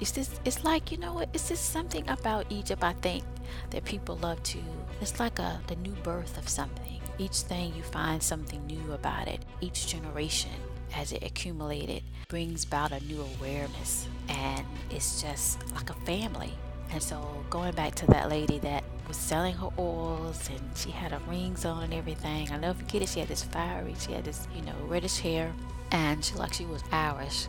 it's 0.00 0.12
just 0.12 0.40
it's 0.44 0.64
like 0.64 0.92
you 0.92 0.98
know 0.98 1.24
it's 1.32 1.48
just 1.48 1.70
something 1.70 2.06
about 2.10 2.44
egypt 2.50 2.84
i 2.84 2.92
think 2.94 3.24
that 3.70 3.84
people 3.84 4.16
love 4.16 4.42
to 4.42 4.58
it's 5.02 5.18
like 5.18 5.40
a 5.40 5.60
the 5.66 5.74
new 5.74 5.96
birth 6.04 6.38
of 6.38 6.48
something. 6.48 7.00
Each 7.18 7.38
thing 7.38 7.74
you 7.74 7.82
find 7.82 8.22
something 8.22 8.64
new 8.66 8.92
about 8.92 9.26
it 9.26 9.44
each 9.60 9.88
generation 9.88 10.52
as 10.94 11.10
it 11.10 11.24
accumulated 11.24 12.04
brings 12.28 12.64
about 12.64 12.92
a 12.92 13.00
new 13.04 13.20
awareness. 13.36 14.06
And 14.28 14.64
it's 14.90 15.20
just 15.20 15.58
like 15.74 15.90
a 15.90 15.94
family. 16.06 16.52
And 16.92 17.02
so 17.02 17.44
going 17.50 17.74
back 17.74 17.96
to 17.96 18.06
that 18.06 18.28
lady 18.28 18.60
that 18.60 18.84
was 19.08 19.16
selling 19.16 19.54
her 19.54 19.68
oils 19.78 20.48
and 20.48 20.60
she 20.76 20.90
had 20.90 21.12
her 21.12 21.20
rings 21.28 21.64
on 21.64 21.82
and 21.82 21.94
everything 21.94 22.50
i 22.50 22.56
never 22.56 22.78
forget 22.78 23.02
it 23.02 23.08
she 23.08 23.20
had 23.20 23.28
this 23.28 23.42
fiery 23.42 23.94
she 23.98 24.12
had 24.12 24.24
this 24.24 24.46
you 24.54 24.62
know 24.62 24.74
reddish 24.86 25.18
hair 25.18 25.52
and 25.90 26.24
she 26.24 26.34
like 26.34 26.52
she 26.52 26.64
was 26.64 26.82
irish 26.92 27.46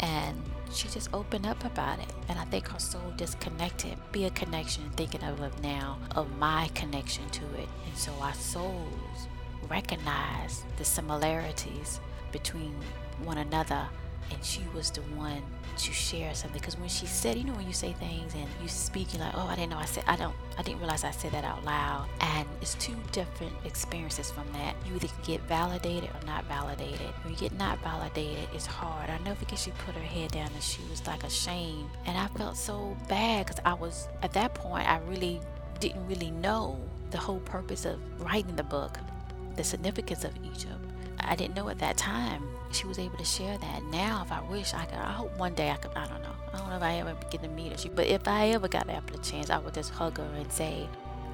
and 0.00 0.36
she 0.72 0.88
just 0.88 1.08
opened 1.14 1.46
up 1.46 1.64
about 1.64 1.98
it. 1.98 2.12
And 2.28 2.38
I 2.38 2.44
think 2.44 2.68
her 2.68 2.78
soul 2.78 3.12
disconnected. 3.16 3.96
Be 4.12 4.24
a 4.24 4.30
connection, 4.30 4.90
thinking 4.90 5.22
of 5.22 5.40
it 5.40 5.52
now, 5.62 5.98
of 6.14 6.36
my 6.38 6.68
connection 6.74 7.28
to 7.30 7.44
it. 7.54 7.68
And 7.86 7.96
so 7.96 8.12
our 8.20 8.34
souls 8.34 9.28
recognize 9.68 10.64
the 10.76 10.84
similarities 10.84 12.00
between 12.32 12.74
one 13.24 13.38
another 13.38 13.88
and 14.30 14.44
she 14.44 14.62
was 14.74 14.90
the 14.90 15.02
one 15.02 15.42
to 15.76 15.92
share 15.92 16.34
something. 16.34 16.58
Because 16.60 16.78
when 16.78 16.88
she 16.88 17.06
said 17.06 17.36
you 17.36 17.44
know 17.44 17.52
when 17.52 17.66
you 17.66 17.72
say 17.72 17.92
things 17.94 18.34
and 18.34 18.46
you 18.62 18.68
speak 18.68 19.12
you're 19.12 19.22
like 19.22 19.34
oh 19.36 19.46
i 19.46 19.54
didn't 19.54 19.70
know 19.70 19.78
i 19.78 19.84
said 19.84 20.04
i 20.06 20.16
don't 20.16 20.34
i 20.58 20.62
didn't 20.62 20.78
realize 20.78 21.04
i 21.04 21.10
said 21.10 21.32
that 21.32 21.44
out 21.44 21.64
loud. 21.64 22.06
And 22.20 22.48
it's 22.60 22.74
two 22.74 22.96
different 23.12 23.52
experiences 23.64 24.30
from 24.30 24.50
that. 24.52 24.74
You 24.86 24.94
either 24.96 25.08
get 25.24 25.40
validated 25.42 26.10
or 26.10 26.26
not 26.26 26.44
validated. 26.46 27.12
When 27.22 27.34
you 27.34 27.38
get 27.38 27.52
not 27.52 27.78
validated 27.82 28.48
it's 28.54 28.66
hard. 28.66 29.10
I 29.10 29.18
know 29.18 29.36
because 29.38 29.62
she 29.62 29.70
put 29.84 29.94
her 29.94 30.00
head 30.00 30.32
down 30.32 30.50
and 30.52 30.62
she 30.62 30.80
was 30.90 31.06
like 31.06 31.24
ashamed. 31.24 31.90
And 32.06 32.16
i 32.16 32.26
felt 32.38 32.56
so 32.56 32.96
bad 33.08 33.46
because 33.46 33.60
i 33.64 33.74
was 33.74 34.08
at 34.22 34.32
that 34.32 34.54
point 34.54 34.88
i 34.88 34.98
really 35.08 35.40
didn't 35.80 36.06
really 36.06 36.30
know 36.30 36.78
the 37.10 37.18
whole 37.18 37.40
purpose 37.40 37.84
of 37.84 37.98
writing 38.20 38.56
the 38.56 38.62
book 38.62 38.98
the 39.56 39.64
significance 39.64 40.24
of 40.24 40.32
egypt 40.44 40.85
i 41.26 41.36
didn't 41.36 41.54
know 41.54 41.68
at 41.68 41.78
that 41.78 41.96
time 41.96 42.42
she 42.72 42.86
was 42.86 42.98
able 42.98 43.16
to 43.16 43.24
share 43.24 43.56
that. 43.58 43.82
Now, 43.84 44.22
if 44.24 44.32
I 44.32 44.40
wish 44.42 44.74
I 44.74 44.84
could, 44.84 44.98
I 44.98 45.12
hope 45.12 45.36
one 45.38 45.54
day 45.54 45.70
I 45.70 45.76
could. 45.76 45.92
I 45.96 46.06
don't 46.06 46.22
know. 46.22 46.34
I 46.52 46.58
don't 46.58 46.68
know 46.68 46.76
if 46.76 46.82
I 46.82 46.94
ever 46.96 47.16
get 47.30 47.42
to 47.42 47.48
meet 47.48 47.80
her. 47.80 47.90
But 47.90 48.06
if 48.06 48.26
I 48.28 48.48
ever 48.48 48.68
got 48.68 48.86
the 48.86 49.18
chance, 49.18 49.50
I 49.50 49.58
would 49.58 49.74
just 49.74 49.92
hug 49.92 50.18
her 50.18 50.30
and 50.36 50.50
say, 50.52 50.88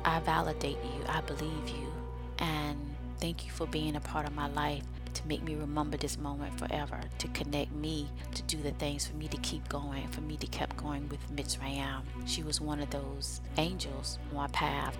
"I 0.04 0.20
validate 0.20 0.78
you. 0.84 1.04
I 1.08 1.20
believe 1.22 1.68
you, 1.68 1.92
and 2.38 2.78
thank 3.18 3.44
you 3.44 3.50
for 3.50 3.66
being 3.66 3.96
a 3.96 4.00
part 4.00 4.26
of 4.26 4.34
my 4.34 4.48
life." 4.48 4.84
To 5.14 5.28
make 5.28 5.42
me 5.42 5.54
remember 5.56 5.98
this 5.98 6.16
moment 6.16 6.58
forever, 6.58 6.98
to 7.18 7.28
connect 7.28 7.70
me, 7.72 8.08
to 8.34 8.42
do 8.44 8.62
the 8.62 8.70
things 8.70 9.06
for 9.06 9.14
me 9.14 9.28
to 9.28 9.36
keep 9.38 9.68
going, 9.68 10.08
for 10.08 10.22
me 10.22 10.38
to 10.38 10.46
keep 10.46 10.74
going 10.78 11.06
with 11.10 11.20
Mitzrayim. 11.36 12.00
She 12.24 12.42
was 12.42 12.62
one 12.62 12.80
of 12.80 12.88
those 12.88 13.42
angels 13.58 14.18
on 14.30 14.36
my 14.38 14.46
path. 14.48 14.96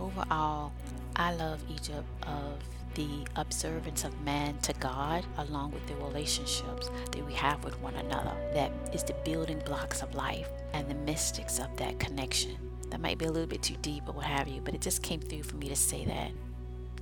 Overall, 0.00 0.72
I 1.14 1.32
love 1.34 1.62
Egypt 1.70 2.08
of 2.26 2.58
the 2.94 3.26
observance 3.36 4.04
of 4.04 4.20
man 4.22 4.58
to 4.58 4.72
God, 4.74 5.24
along 5.38 5.72
with 5.72 5.86
the 5.86 5.94
relationships 5.96 6.90
that 7.10 7.26
we 7.26 7.32
have 7.34 7.62
with 7.64 7.80
one 7.80 7.94
another. 7.94 8.34
That 8.54 8.72
is 8.92 9.02
the 9.04 9.14
building 9.24 9.62
blocks 9.64 10.02
of 10.02 10.14
life 10.14 10.48
and 10.72 10.88
the 10.88 10.94
mystics 10.94 11.58
of 11.58 11.76
that 11.76 11.98
connection. 11.98 12.56
That 12.90 13.00
might 13.00 13.18
be 13.18 13.24
a 13.24 13.32
little 13.32 13.48
bit 13.48 13.62
too 13.62 13.76
deep 13.82 14.08
or 14.08 14.12
what 14.12 14.26
have 14.26 14.48
you, 14.48 14.60
but 14.60 14.74
it 14.74 14.80
just 14.80 15.02
came 15.02 15.20
through 15.20 15.44
for 15.44 15.56
me 15.56 15.68
to 15.68 15.76
say 15.76 16.04
that. 16.04 16.30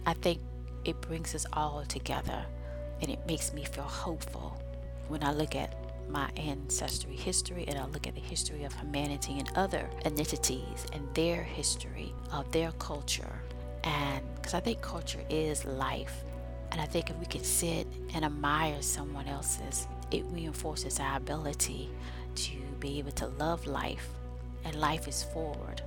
I 0.06 0.14
think 0.14 0.40
it 0.84 1.00
brings 1.00 1.34
us 1.34 1.46
all 1.52 1.84
together 1.86 2.44
and 3.00 3.10
it 3.10 3.18
makes 3.26 3.52
me 3.52 3.64
feel 3.64 3.84
hopeful 3.84 4.60
when 5.08 5.22
I 5.24 5.32
look 5.32 5.54
at 5.54 5.74
my 6.08 6.28
ancestry 6.36 7.14
history 7.14 7.64
and 7.68 7.78
I 7.78 7.86
look 7.86 8.06
at 8.06 8.14
the 8.14 8.20
history 8.20 8.64
of 8.64 8.72
humanity 8.74 9.38
and 9.38 9.50
other 9.56 9.88
entities 10.04 10.86
and 10.92 11.08
their 11.14 11.42
history 11.42 12.12
of 12.32 12.50
their 12.52 12.72
culture 12.72 13.42
and 13.84 14.22
because 14.34 14.54
I 14.54 14.60
think 14.60 14.80
culture 14.80 15.20
is 15.28 15.64
life. 15.64 16.24
And 16.72 16.80
I 16.80 16.86
think 16.86 17.10
if 17.10 17.16
we 17.16 17.26
can 17.26 17.42
sit 17.42 17.86
and 18.14 18.24
admire 18.24 18.80
someone 18.80 19.26
else's, 19.26 19.88
it 20.10 20.24
reinforces 20.28 21.00
our 21.00 21.16
ability 21.16 21.90
to 22.36 22.56
be 22.78 22.98
able 22.98 23.12
to 23.12 23.26
love 23.26 23.66
life. 23.66 24.08
And 24.64 24.76
life 24.76 25.08
is 25.08 25.22
forward. 25.22 25.82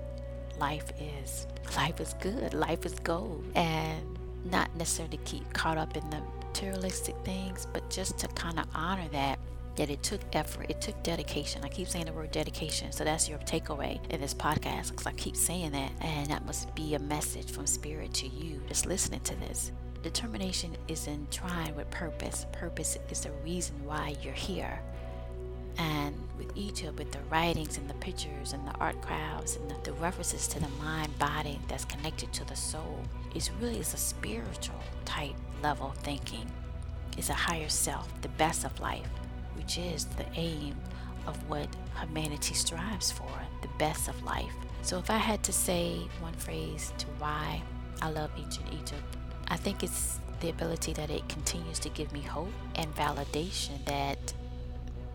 Life 0.59 0.91
is 0.99 1.47
life 1.75 1.99
is 1.99 2.13
good. 2.15 2.53
Life 2.53 2.85
is 2.85 2.93
gold. 2.99 3.45
And 3.55 4.19
not 4.45 4.75
necessarily 4.75 5.17
to 5.17 5.23
keep 5.23 5.53
caught 5.53 5.77
up 5.77 5.95
in 5.95 6.09
the 6.09 6.21
materialistic 6.41 7.15
things, 7.23 7.67
but 7.73 7.89
just 7.89 8.17
to 8.19 8.27
kind 8.29 8.59
of 8.59 8.65
honor 8.75 9.07
that 9.11 9.39
that 9.75 9.89
it 9.89 10.03
took 10.03 10.21
effort, 10.33 10.67
it 10.69 10.81
took 10.81 11.01
dedication. 11.03 11.63
I 11.63 11.67
keep 11.67 11.87
saying 11.87 12.05
the 12.05 12.13
word 12.13 12.31
dedication, 12.31 12.91
so 12.91 13.03
that's 13.03 13.27
your 13.27 13.39
takeaway 13.39 13.99
in 14.11 14.21
this 14.21 14.33
podcast 14.33 14.91
because 14.91 15.07
I 15.07 15.13
keep 15.13 15.35
saying 15.35 15.71
that, 15.71 15.91
and 16.01 16.27
that 16.27 16.45
must 16.45 16.73
be 16.75 16.95
a 16.95 16.99
message 16.99 17.51
from 17.51 17.65
Spirit 17.65 18.13
to 18.15 18.27
you 18.27 18.61
just 18.67 18.85
listening 18.85 19.21
to 19.21 19.35
this. 19.35 19.71
Determination 20.03 20.75
is 20.87 21.07
in 21.07 21.27
trying 21.31 21.75
with 21.75 21.89
purpose. 21.89 22.45
Purpose 22.51 22.97
is 23.09 23.21
the 23.21 23.31
reason 23.43 23.75
why 23.85 24.15
you're 24.21 24.33
here. 24.33 24.79
And 25.77 26.15
with 26.37 26.51
Egypt, 26.55 26.99
with 26.99 27.11
the 27.11 27.21
writings 27.31 27.77
and 27.77 27.89
the 27.89 27.95
pictures 27.95 28.53
and 28.53 28.67
the 28.67 28.73
art 28.79 29.01
crafts 29.01 29.55
and 29.55 29.71
the, 29.71 29.75
the 29.83 29.93
references 29.93 30.47
to 30.49 30.59
the 30.59 30.67
mind 30.83 31.17
body 31.17 31.57
that's 31.67 31.85
connected 31.85 32.31
to 32.33 32.45
the 32.45 32.55
soul, 32.55 32.99
it's 33.33 33.49
really 33.53 33.79
is 33.79 33.93
a 33.93 33.97
spiritual 33.97 34.79
type 35.05 35.33
level 35.63 35.93
thinking. 36.03 36.45
It's 37.17 37.29
a 37.29 37.33
higher 37.33 37.69
self, 37.69 38.09
the 38.21 38.29
best 38.29 38.65
of 38.65 38.79
life 38.79 39.07
which 39.55 39.77
is 39.77 40.05
the 40.05 40.25
aim 40.35 40.75
of 41.27 41.37
what 41.49 41.67
humanity 41.99 42.53
strives 42.53 43.11
for 43.11 43.31
the 43.61 43.69
best 43.77 44.07
of 44.07 44.23
life. 44.23 44.53
So, 44.81 44.97
if 44.97 45.09
I 45.09 45.17
had 45.17 45.43
to 45.43 45.53
say 45.53 45.99
one 46.19 46.33
phrase 46.33 46.93
to 46.97 47.05
why 47.19 47.61
I 48.01 48.09
love 48.09 48.31
ancient 48.37 48.67
Egypt, 48.73 49.17
I 49.47 49.55
think 49.55 49.83
it's 49.83 50.19
the 50.41 50.49
ability 50.49 50.93
that 50.93 51.09
it 51.09 51.27
continues 51.29 51.79
to 51.79 51.89
give 51.89 52.11
me 52.11 52.21
hope 52.21 52.51
and 52.75 52.93
validation 52.95 53.83
that 53.85 54.33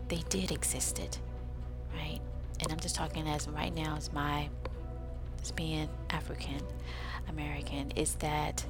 they 0.07 0.23
did 0.29 0.51
existed, 0.51 1.17
right? 1.93 2.19
And 2.61 2.71
I'm 2.71 2.79
just 2.79 2.95
talking 2.95 3.27
as 3.27 3.47
right 3.47 3.73
now 3.73 3.95
as 3.95 4.11
my 4.11 4.49
as 5.41 5.51
being 5.51 5.87
African 6.09 6.61
American 7.29 7.91
is 7.91 8.15
that 8.15 8.65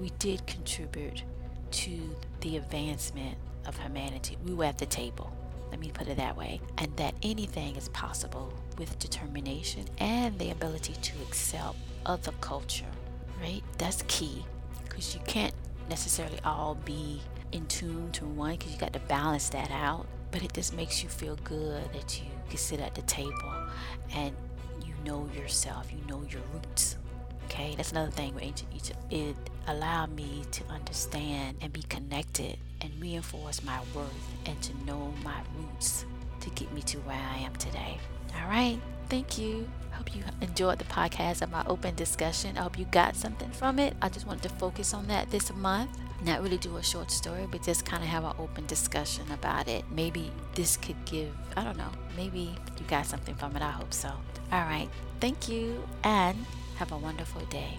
we 0.00 0.10
did 0.18 0.46
contribute 0.46 1.22
to 1.70 2.16
the 2.40 2.56
advancement 2.56 3.36
of 3.66 3.76
humanity. 3.78 4.36
We 4.44 4.54
were 4.54 4.64
at 4.64 4.78
the 4.78 4.86
table. 4.86 5.32
Let 5.70 5.80
me 5.80 5.90
put 5.92 6.08
it 6.08 6.16
that 6.18 6.36
way. 6.36 6.60
And 6.78 6.96
that 6.96 7.14
anything 7.22 7.76
is 7.76 7.88
possible 7.90 8.52
with 8.78 8.98
determination 8.98 9.86
and 9.98 10.38
the 10.38 10.50
ability 10.50 10.94
to 10.94 11.12
accept 11.22 11.76
other 12.06 12.32
culture, 12.40 12.84
right? 13.40 13.62
That's 13.78 14.02
key 14.06 14.44
because 14.84 15.14
you 15.14 15.20
can't 15.26 15.54
necessarily 15.88 16.38
all 16.44 16.76
be 16.84 17.20
in 17.52 17.66
tune 17.66 18.10
to 18.12 18.24
one 18.24 18.52
because 18.52 18.72
you 18.72 18.78
got 18.78 18.92
to 18.92 19.00
balance 19.00 19.48
that 19.50 19.70
out. 19.70 20.06
but 20.30 20.42
it 20.42 20.52
just 20.52 20.74
makes 20.74 21.00
you 21.00 21.08
feel 21.08 21.36
good 21.44 21.84
that 21.92 22.20
you 22.20 22.26
can 22.48 22.58
sit 22.58 22.80
at 22.80 22.92
the 22.96 23.02
table 23.02 23.52
and 24.16 24.34
you 24.84 24.92
know 25.04 25.28
yourself, 25.32 25.92
you 25.92 25.98
know 26.08 26.22
your 26.28 26.40
roots. 26.52 26.96
Okay, 27.44 27.74
that's 27.76 27.92
another 27.92 28.10
thing 28.10 28.34
with 28.34 28.42
ancient 28.42 28.68
Egypt. 28.74 28.98
It 29.12 29.36
allowed 29.66 30.14
me 30.14 30.44
to 30.52 30.64
understand 30.68 31.56
and 31.60 31.72
be 31.72 31.82
connected 31.82 32.58
and 32.80 32.92
reinforce 33.00 33.62
my 33.62 33.80
worth 33.94 34.32
and 34.46 34.60
to 34.62 34.84
know 34.84 35.12
my 35.22 35.40
roots 35.56 36.04
to 36.40 36.50
get 36.50 36.72
me 36.72 36.82
to 36.82 36.98
where 36.98 37.20
I 37.34 37.38
am 37.38 37.54
today. 37.56 37.98
All 38.40 38.48
right, 38.48 38.78
thank 39.08 39.38
you. 39.38 39.68
Hope 39.92 40.14
you 40.14 40.22
enjoyed 40.40 40.78
the 40.78 40.84
podcast 40.84 41.40
of 41.40 41.50
my 41.50 41.64
open 41.66 41.94
discussion. 41.94 42.58
I 42.58 42.62
hope 42.62 42.78
you 42.78 42.84
got 42.86 43.14
something 43.14 43.50
from 43.50 43.78
it. 43.78 43.94
I 44.02 44.08
just 44.08 44.26
wanted 44.26 44.42
to 44.42 44.48
focus 44.48 44.92
on 44.92 45.06
that 45.06 45.30
this 45.30 45.52
month. 45.54 45.90
Not 46.24 46.42
really 46.42 46.58
do 46.58 46.76
a 46.76 46.82
short 46.82 47.10
story, 47.10 47.46
but 47.50 47.62
just 47.62 47.84
kind 47.84 48.02
of 48.02 48.08
have 48.08 48.24
an 48.24 48.32
open 48.38 48.66
discussion 48.66 49.24
about 49.30 49.68
it. 49.68 49.84
Maybe 49.90 50.30
this 50.54 50.76
could 50.76 50.96
give, 51.04 51.32
I 51.56 51.64
don't 51.64 51.76
know, 51.76 51.90
maybe 52.16 52.54
you 52.78 52.86
got 52.88 53.06
something 53.06 53.34
from 53.34 53.54
it. 53.56 53.62
I 53.62 53.70
hope 53.70 53.92
so. 53.92 54.08
All 54.52 54.62
right, 54.62 54.88
thank 55.20 55.48
you 55.48 55.82
and 56.02 56.44
have 56.76 56.92
a 56.92 56.98
wonderful 56.98 57.42
day. 57.46 57.78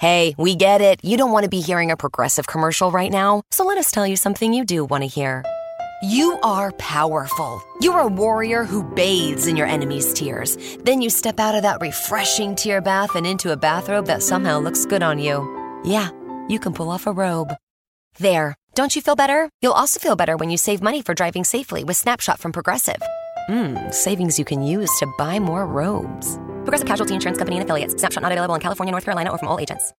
Hey, 0.00 0.34
we 0.38 0.56
get 0.56 0.80
it. 0.80 1.04
You 1.04 1.18
don't 1.18 1.30
want 1.30 1.44
to 1.44 1.50
be 1.50 1.60
hearing 1.60 1.90
a 1.90 1.96
progressive 1.96 2.46
commercial 2.46 2.90
right 2.90 3.12
now, 3.12 3.42
so 3.50 3.66
let 3.66 3.76
us 3.76 3.90
tell 3.90 4.06
you 4.06 4.16
something 4.16 4.54
you 4.54 4.64
do 4.64 4.82
want 4.82 5.02
to 5.02 5.06
hear. 5.06 5.44
You 6.02 6.38
are 6.42 6.72
powerful. 6.78 7.62
You're 7.82 8.00
a 8.00 8.06
warrior 8.06 8.64
who 8.64 8.82
bathes 8.82 9.46
in 9.46 9.58
your 9.58 9.66
enemy's 9.66 10.14
tears. 10.14 10.56
Then 10.86 11.02
you 11.02 11.10
step 11.10 11.38
out 11.38 11.54
of 11.54 11.60
that 11.64 11.82
refreshing 11.82 12.54
tear 12.56 12.80
bath 12.80 13.14
and 13.14 13.26
into 13.26 13.52
a 13.52 13.58
bathrobe 13.58 14.06
that 14.06 14.22
somehow 14.22 14.58
looks 14.58 14.86
good 14.86 15.02
on 15.02 15.18
you. 15.18 15.44
Yeah, 15.84 16.08
you 16.48 16.58
can 16.58 16.72
pull 16.72 16.88
off 16.88 17.06
a 17.06 17.12
robe. 17.12 17.52
There. 18.18 18.54
Don't 18.74 18.96
you 18.96 19.02
feel 19.02 19.16
better? 19.16 19.50
You'll 19.60 19.72
also 19.72 20.00
feel 20.00 20.16
better 20.16 20.38
when 20.38 20.48
you 20.48 20.56
save 20.56 20.80
money 20.80 21.02
for 21.02 21.12
driving 21.12 21.44
safely 21.44 21.84
with 21.84 21.98
Snapshot 21.98 22.38
from 22.38 22.52
Progressive. 22.52 23.02
Mmm, 23.50 23.92
savings 23.92 24.38
you 24.38 24.46
can 24.46 24.62
use 24.62 24.90
to 25.00 25.12
buy 25.18 25.38
more 25.38 25.66
robes. 25.66 26.38
Progressive 26.70 26.86
Casualty 26.86 27.14
Insurance 27.14 27.36
Company 27.36 27.56
and 27.56 27.64
affiliates. 27.64 27.96
Snapshot 27.98 28.22
not 28.22 28.30
available 28.30 28.54
in 28.54 28.60
California, 28.60 28.92
North 28.92 29.04
Carolina, 29.04 29.32
or 29.32 29.38
from 29.38 29.48
all 29.48 29.58
agents. 29.58 29.92